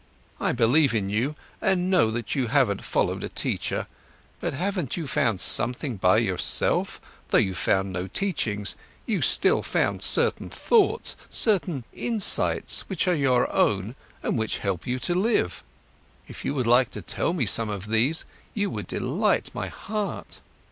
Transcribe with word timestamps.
I 0.39 0.51
believe 0.51 0.95
in 0.95 1.11
you 1.11 1.35
and 1.61 1.91
know 1.91 2.09
that 2.09 2.33
you 2.33 2.47
haven't 2.47 2.81
followed 2.81 3.23
a 3.23 3.29
teacher. 3.29 3.85
But 4.39 4.55
haven't 4.55 4.97
you 4.97 5.05
found 5.05 5.39
something 5.39 5.97
by 5.97 6.17
yourself, 6.17 6.99
though 7.29 7.37
you've 7.37 7.55
found 7.59 7.93
no 7.93 8.07
teachings, 8.07 8.73
you 9.05 9.21
still 9.21 9.61
found 9.61 10.01
certain 10.01 10.49
thoughts, 10.49 11.15
certain 11.29 11.83
insights, 11.93 12.81
which 12.89 13.07
are 13.07 13.13
your 13.15 13.47
own 13.53 13.95
and 14.23 14.39
which 14.39 14.57
help 14.57 14.87
you 14.87 14.97
to 14.97 15.13
live? 15.13 15.61
If 16.27 16.43
you 16.43 16.55
would 16.55 16.65
like 16.65 16.89
to 16.97 17.03
tell 17.03 17.31
me 17.33 17.45
some 17.45 17.69
of 17.69 17.87
these, 17.87 18.25
you 18.55 18.71
would 18.71 18.87
delight 18.87 19.53
my 19.53 19.67
heart." 19.67 20.39